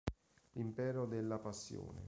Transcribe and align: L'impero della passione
L'impero 0.57 1.05
della 1.05 1.37
passione 1.37 1.99